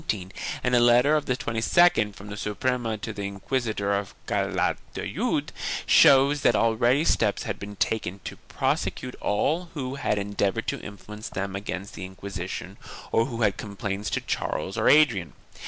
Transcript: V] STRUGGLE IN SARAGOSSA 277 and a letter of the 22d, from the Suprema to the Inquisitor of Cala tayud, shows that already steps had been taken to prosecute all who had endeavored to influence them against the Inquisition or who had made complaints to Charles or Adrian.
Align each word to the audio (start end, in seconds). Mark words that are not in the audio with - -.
V] 0.01 0.05
STRUGGLE 0.07 0.23
IN 0.23 0.31
SARAGOSSA 0.31 0.61
277 0.63 0.75
and 0.75 0.75
a 0.75 0.87
letter 0.87 1.15
of 1.15 1.25
the 1.27 1.37
22d, 1.37 2.15
from 2.15 2.27
the 2.29 2.37
Suprema 2.37 2.97
to 2.97 3.13
the 3.13 3.21
Inquisitor 3.21 3.93
of 3.93 4.15
Cala 4.25 4.75
tayud, 4.95 5.49
shows 5.85 6.41
that 6.41 6.55
already 6.55 7.05
steps 7.05 7.43
had 7.43 7.59
been 7.59 7.75
taken 7.75 8.19
to 8.23 8.37
prosecute 8.47 9.13
all 9.21 9.65
who 9.75 9.93
had 9.97 10.17
endeavored 10.17 10.65
to 10.69 10.81
influence 10.81 11.29
them 11.29 11.55
against 11.55 11.93
the 11.93 12.03
Inquisition 12.05 12.77
or 13.11 13.25
who 13.25 13.41
had 13.43 13.53
made 13.53 13.57
complaints 13.57 14.09
to 14.09 14.21
Charles 14.21 14.75
or 14.75 14.89
Adrian. 14.89 15.33